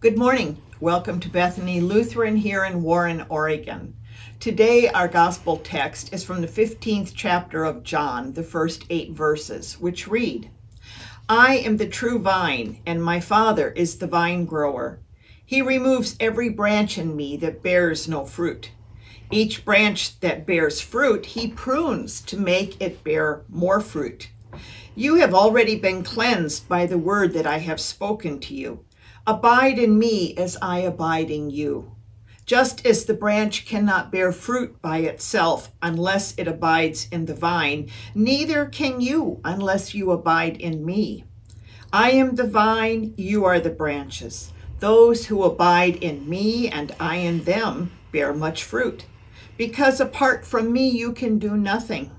[0.00, 0.56] Good morning.
[0.80, 3.94] Welcome to Bethany Lutheran here in Warren, Oregon.
[4.38, 9.78] Today, our gospel text is from the 15th chapter of John, the first eight verses,
[9.78, 10.48] which read
[11.28, 15.00] I am the true vine, and my Father is the vine grower.
[15.44, 18.70] He removes every branch in me that bears no fruit.
[19.30, 24.30] Each branch that bears fruit, he prunes to make it bear more fruit.
[24.94, 28.82] You have already been cleansed by the word that I have spoken to you.
[29.30, 31.92] Abide in me as I abide in you.
[32.46, 37.88] Just as the branch cannot bear fruit by itself unless it abides in the vine,
[38.12, 41.22] neither can you unless you abide in me.
[41.92, 44.52] I am the vine, you are the branches.
[44.80, 49.04] Those who abide in me and I in them bear much fruit,
[49.56, 52.10] because apart from me you can do nothing.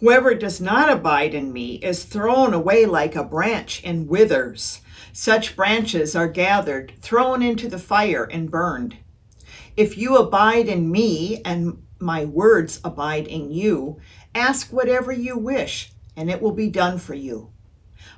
[0.00, 4.80] Whoever does not abide in me is thrown away like a branch and withers.
[5.18, 8.98] Such branches are gathered, thrown into the fire, and burned.
[9.74, 13.98] If you abide in me and my words abide in you,
[14.34, 17.50] ask whatever you wish, and it will be done for you.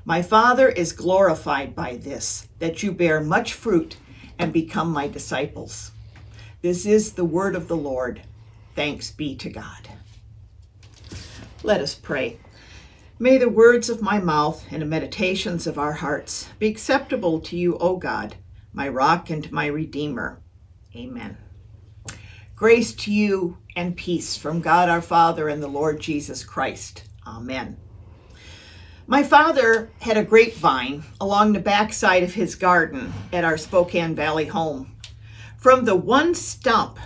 [0.05, 3.97] My Father is glorified by this, that you bear much fruit
[4.37, 5.93] and become my disciples.
[6.63, 8.23] This is the word of the Lord.
[8.75, 9.89] Thanks be to God.
[11.63, 12.39] Let us pray.
[13.21, 17.57] May the words of my mouth and the meditations of our hearts be acceptable to
[17.57, 18.37] you, O God,
[18.73, 20.41] my rock and my redeemer.
[20.95, 21.37] Amen.
[22.55, 27.09] Grace to you and peace from God our Father and the Lord Jesus Christ.
[27.27, 27.77] Amen.
[29.09, 34.47] My father had a grapevine along the backside of his garden at our Spokane Valley
[34.47, 34.95] home.
[35.57, 37.01] From the one stump,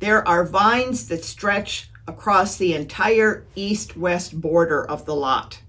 [0.00, 5.60] there are vines that stretch across the entire east west border of the lot.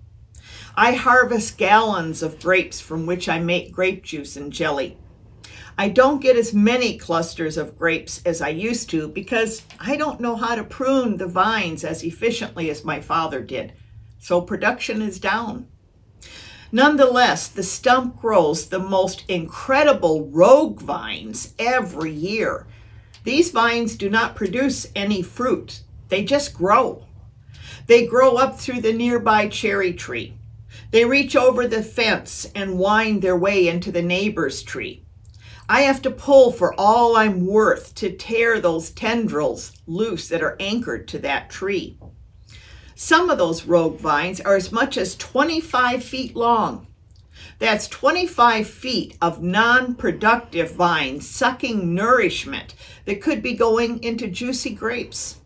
[0.75, 4.97] I harvest gallons of grapes from which I make grape juice and jelly.
[5.79, 10.19] I don't get as many clusters of grapes as I used to because I don't
[10.19, 13.73] know how to prune the vines as efficiently as my father did,
[14.19, 15.67] so production is down.
[16.71, 22.67] Nonetheless, the stump grows the most incredible rogue vines every year.
[23.23, 27.05] These vines do not produce any fruit, they just grow.
[27.87, 30.33] They grow up through the nearby cherry tree.
[30.91, 35.03] They reach over the fence and wind their way into the neighbor's tree.
[35.69, 40.55] I have to pull for all I'm worth to tear those tendrils loose that are
[40.59, 41.97] anchored to that tree.
[42.95, 46.87] Some of those rogue vines are as much as 25 feet long.
[47.59, 52.73] That's 25 feet of non productive vines sucking nourishment
[53.05, 55.37] that could be going into juicy grapes.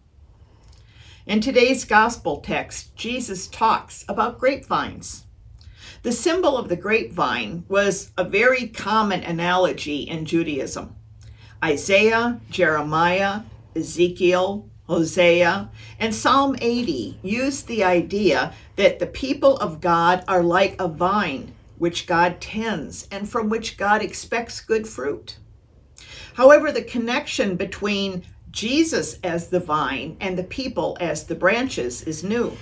[1.28, 5.26] In today's gospel text, Jesus talks about grapevines.
[6.02, 10.96] The symbol of the grapevine was a very common analogy in Judaism.
[11.64, 13.42] Isaiah, Jeremiah,
[13.76, 20.76] Ezekiel, Hosea, and Psalm 80 used the idea that the people of God are like
[20.82, 25.38] a vine which God tends and from which God expects good fruit.
[26.34, 32.24] However, the connection between Jesus as the vine and the people as the branches is
[32.24, 32.56] new.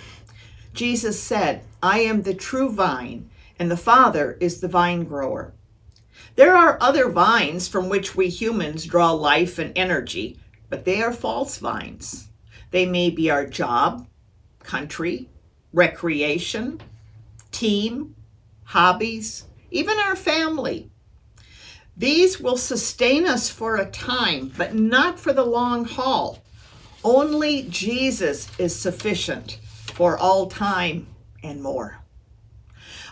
[0.73, 5.53] Jesus said, I am the true vine, and the Father is the vine grower.
[6.35, 10.39] There are other vines from which we humans draw life and energy,
[10.69, 12.29] but they are false vines.
[12.71, 14.07] They may be our job,
[14.63, 15.27] country,
[15.73, 16.79] recreation,
[17.51, 18.15] team,
[18.63, 20.91] hobbies, even our family.
[21.99, 26.41] These will sustain us for a time, but not for the long haul.
[27.03, 29.59] Only Jesus is sufficient
[29.93, 31.07] for all time
[31.43, 31.99] and more.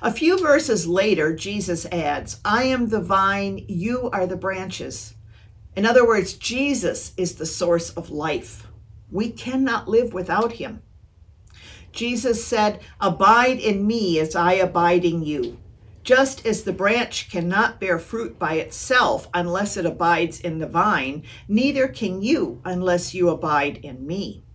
[0.02, 5.16] A few verses later, Jesus adds, I am the vine, you are the branches.
[5.76, 8.68] In other words, Jesus is the source of life.
[9.12, 10.82] We cannot live without him.
[11.92, 15.58] Jesus said, Abide in me as I abide in you.
[16.08, 21.24] Just as the branch cannot bear fruit by itself unless it abides in the vine,
[21.50, 24.46] neither can you unless you abide in me.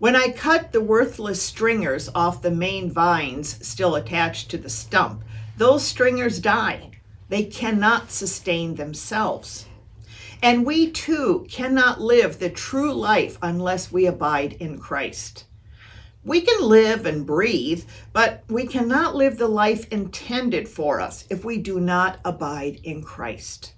[0.00, 5.22] When I cut the worthless stringers off the main vines still attached to the stump,
[5.58, 6.90] those stringers die.
[7.28, 9.66] They cannot sustain themselves.
[10.42, 15.44] And we too cannot live the true life unless we abide in Christ.
[16.24, 21.44] We can live and breathe, but we cannot live the life intended for us if
[21.44, 23.74] we do not abide in Christ.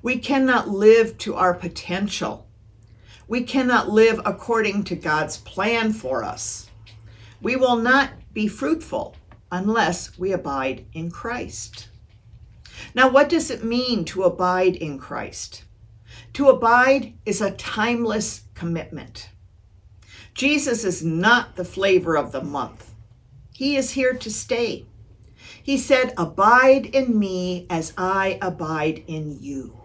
[0.00, 2.46] We cannot live to our potential.
[3.26, 6.70] We cannot live according to God's plan for us.
[7.42, 9.16] We will not be fruitful
[9.50, 11.88] unless we abide in Christ.
[12.94, 15.64] Now, what does it mean to abide in Christ?
[16.34, 19.30] To abide is a timeless commitment.
[20.36, 22.92] Jesus is not the flavor of the month.
[23.54, 24.84] He is here to stay.
[25.62, 29.80] He said, Abide in me as I abide in you.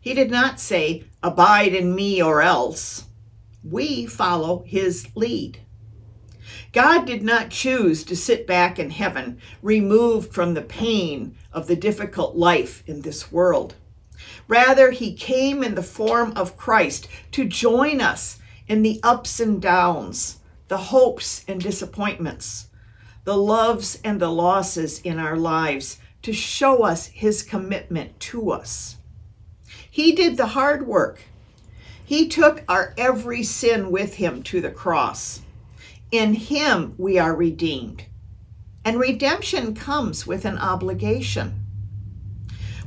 [0.00, 3.04] He did not say, Abide in me or else.
[3.62, 5.60] We follow his lead.
[6.72, 11.76] God did not choose to sit back in heaven, removed from the pain of the
[11.76, 13.76] difficult life in this world.
[14.48, 19.60] Rather, he came in the form of Christ to join us in the ups and
[19.60, 22.68] downs, the hopes and disappointments,
[23.24, 28.96] the loves and the losses in our lives to show us his commitment to us.
[29.90, 31.20] He did the hard work.
[32.04, 35.40] He took our every sin with him to the cross.
[36.10, 38.04] In him we are redeemed.
[38.84, 41.66] And redemption comes with an obligation.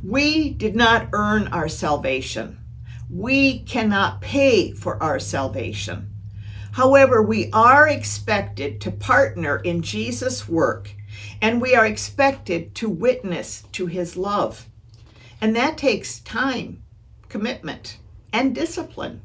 [0.01, 2.58] We did not earn our salvation.
[3.09, 6.11] We cannot pay for our salvation.
[6.73, 10.91] However, we are expected to partner in Jesus' work,
[11.41, 14.67] and we are expected to witness to his love.
[15.41, 16.83] And that takes time,
[17.29, 17.97] commitment,
[18.31, 19.21] and discipline.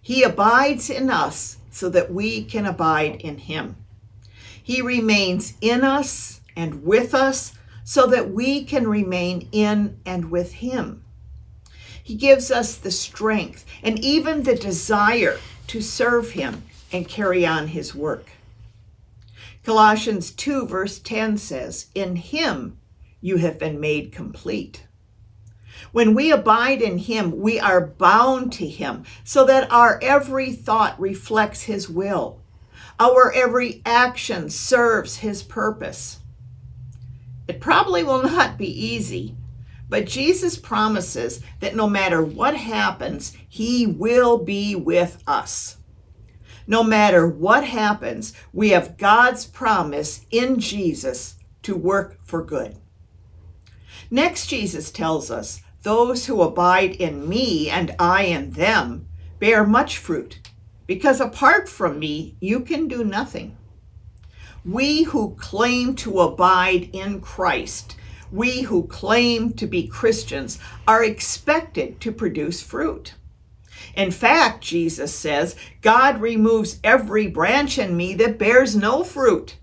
[0.00, 3.76] He abides in us so that we can abide in him.
[4.62, 7.52] He remains in us and with us
[7.84, 11.04] so that we can remain in and with him.
[12.02, 15.38] He gives us the strength and even the desire
[15.68, 18.30] to serve him and carry on his work.
[19.64, 22.78] Colossians 2, verse 10 says, In him
[23.20, 24.84] you have been made complete.
[25.92, 31.00] When we abide in Him, we are bound to Him so that our every thought
[31.00, 32.40] reflects His will.
[33.00, 36.20] Our every action serves His purpose.
[37.48, 39.36] It probably will not be easy,
[39.92, 45.76] but Jesus promises that no matter what happens, He will be with us.
[46.66, 52.78] No matter what happens, we have God's promise in Jesus to work for good.
[54.10, 59.06] Next, Jesus tells us those who abide in me and I in them
[59.40, 60.40] bear much fruit,
[60.86, 63.58] because apart from me, you can do nothing.
[64.64, 67.96] We who claim to abide in Christ,
[68.32, 73.14] we who claim to be Christians, are expected to produce fruit.
[73.94, 79.56] In fact, Jesus says, God removes every branch in me that bears no fruit.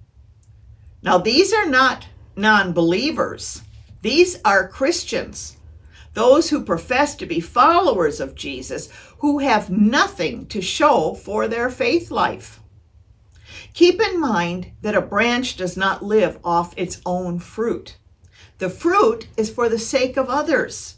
[1.02, 3.62] Now, these are not non believers,
[4.02, 5.58] these are Christians
[6.14, 8.90] those who profess to be followers of Jesus
[9.20, 12.60] who have nothing to show for their faith life.
[13.74, 17.98] Keep in mind that a branch does not live off its own fruit.
[18.60, 20.98] The fruit is for the sake of others.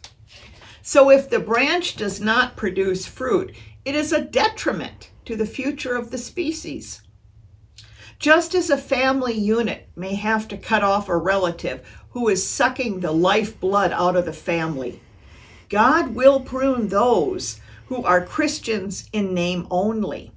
[0.81, 3.56] So if the branch does not produce fruit,
[3.86, 7.04] it is a detriment to the future of the species.
[8.18, 13.00] Just as a family unit may have to cut off a relative who is sucking
[13.00, 15.00] the lifeblood out of the family,
[15.69, 20.32] God will prune those who are Christians in name only,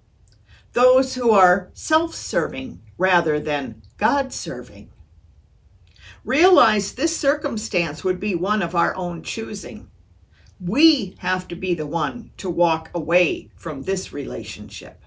[0.74, 4.90] those who are self serving rather than God serving.
[6.24, 9.90] Realize this circumstance would be one of our own choosing.
[10.58, 15.02] We have to be the one to walk away from this relationship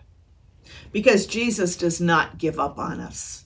[0.92, 3.46] because Jesus does not give up on us.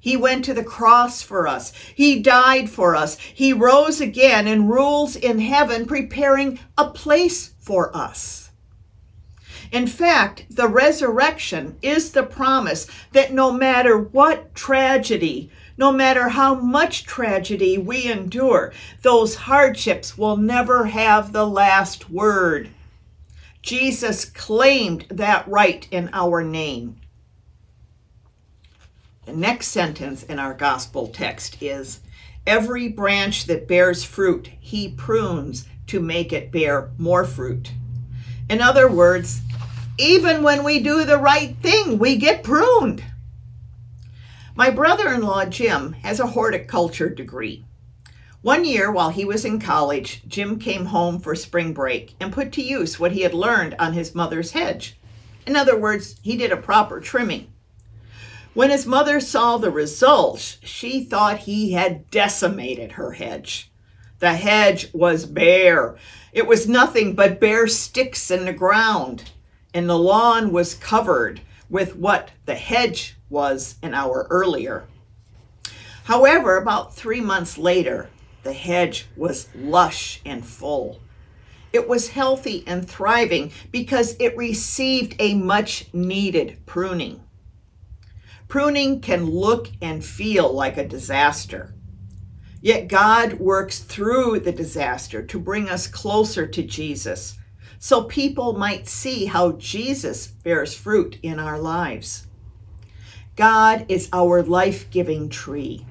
[0.00, 1.72] He went to the cross for us.
[1.94, 3.18] He died for us.
[3.18, 8.50] He rose again and rules in heaven, preparing a place for us.
[9.70, 16.54] In fact, the resurrection is the promise that no matter what tragedy, no matter how
[16.54, 22.68] much tragedy we endure, those hardships will never have the last word.
[23.62, 26.96] Jesus claimed that right in our name.
[29.24, 32.00] The next sentence in our gospel text is
[32.46, 37.70] Every branch that bears fruit, he prunes to make it bear more fruit.
[38.48, 39.42] In other words,
[39.98, 43.04] even when we do the right thing, we get pruned.
[44.58, 47.64] My brother in law, Jim, has a horticulture degree.
[48.42, 52.50] One year, while he was in college, Jim came home for spring break and put
[52.54, 54.98] to use what he had learned on his mother's hedge.
[55.46, 57.52] In other words, he did a proper trimming.
[58.52, 63.70] When his mother saw the results, she thought he had decimated her hedge.
[64.18, 65.94] The hedge was bare.
[66.32, 69.30] It was nothing but bare sticks in the ground,
[69.72, 74.86] and the lawn was covered with what the hedge was an hour earlier.
[76.04, 78.08] However, about three months later,
[78.48, 81.00] The hedge was lush and full.
[81.72, 87.20] It was healthy and thriving because it received a much needed pruning.
[88.46, 91.74] Pruning can look and feel like a disaster.
[92.62, 97.36] Yet God works through the disaster to bring us closer to Jesus
[97.78, 102.26] so people might see how Jesus bears fruit in our lives.
[103.36, 105.86] God is our life giving tree.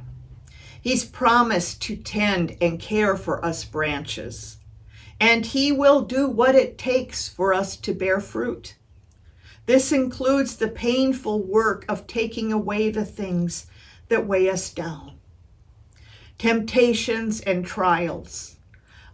[0.81, 4.57] He's promised to tend and care for us branches,
[5.19, 8.75] and He will do what it takes for us to bear fruit.
[9.65, 13.67] This includes the painful work of taking away the things
[14.09, 15.13] that weigh us down
[16.37, 18.56] temptations and trials,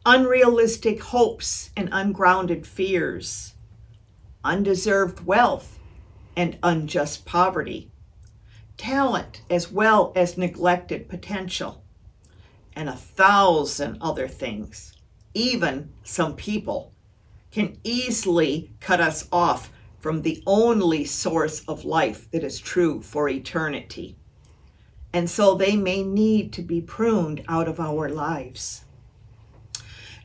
[0.05, 3.53] unrealistic hopes and ungrounded fears,
[4.43, 5.79] undeserved wealth
[6.35, 7.89] and unjust poverty,
[8.77, 11.83] talent as well as neglected potential,
[12.75, 14.93] and a thousand other things.
[15.33, 16.91] Even some people
[17.51, 23.29] can easily cut us off from the only source of life that is true for
[23.29, 24.17] eternity
[25.13, 28.83] and so they may need to be pruned out of our lives.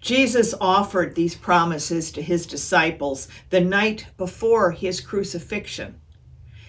[0.00, 6.00] Jesus offered these promises to his disciples the night before his crucifixion.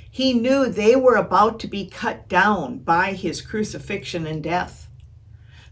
[0.10, 4.88] He knew they were about to be cut down by his crucifixion and death.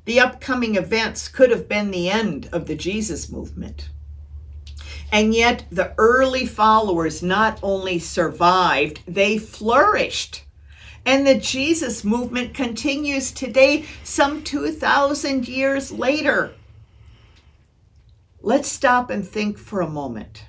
[0.05, 3.89] The upcoming events could have been the end of the Jesus movement.
[5.11, 10.43] And yet, the early followers not only survived, they flourished.
[11.05, 16.51] And the Jesus movement continues today, some 2,000 years later.
[18.47, 20.45] Let's stop and think for a moment.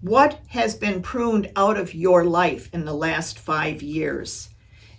[0.00, 4.48] What has been pruned out of your life in the last five years?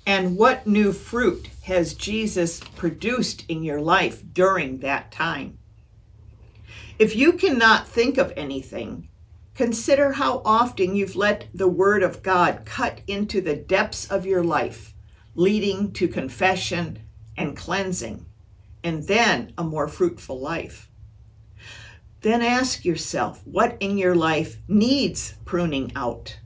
[0.06, 5.58] And what new fruit has Jesus produced in your life during that time?
[7.00, 9.10] If you cannot think of anything,
[9.54, 14.42] Consider how often you've let the Word of God cut into the depths of your
[14.42, 14.94] life,
[15.36, 17.00] leading to confession
[17.36, 18.26] and cleansing,
[18.86, 20.90] and then a more fruitful life.
[22.24, 26.40] Then ask yourself what in your life needs pruning out?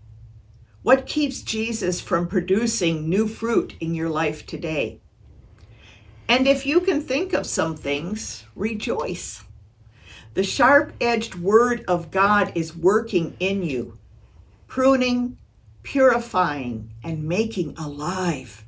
[0.81, 4.99] What keeps Jesus from producing new fruit in your life today?
[6.27, 9.43] And if you can think of some things, rejoice.
[10.33, 13.99] The sharp edged word of God is working in you,
[14.65, 15.37] pruning,
[15.83, 18.65] purifying, and making alive.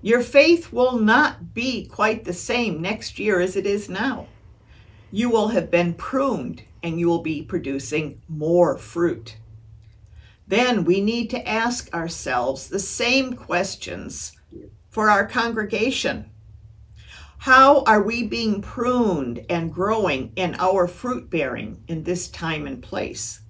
[0.00, 4.28] Your faith will not be quite the same next year as it is now.
[5.12, 9.36] You will have been pruned and you will be producing more fruit.
[10.46, 14.32] Then we need to ask ourselves the same questions
[14.88, 16.30] for our congregation.
[17.38, 22.82] How are we being pruned and growing in our fruit bearing in this time and
[22.82, 23.40] place?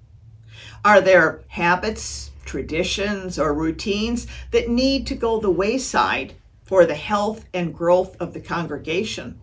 [0.85, 7.47] Are there habits, traditions, or routines that need to go the wayside for the health
[7.53, 9.41] and growth of the congregation,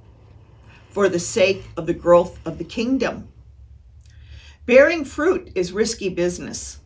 [0.90, 3.28] for the sake of the growth of the kingdom?
[4.66, 6.80] Bearing fruit is risky business.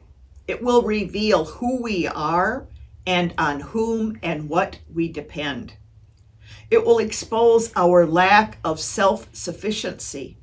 [0.47, 2.67] It will reveal who we are
[3.07, 5.73] and on whom and what we depend.
[6.69, 10.37] It will expose our lack of self sufficiency.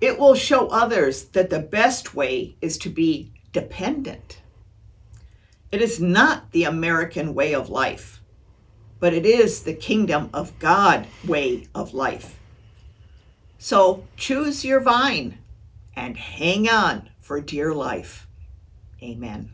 [0.00, 4.40] It will show others that the best way is to be dependent.
[5.70, 8.20] It is not the American way of life,
[8.98, 12.39] but it is the kingdom of God way of life.
[13.62, 15.36] So choose your vine
[15.94, 18.26] and hang on for dear life.
[19.02, 19.50] Amen.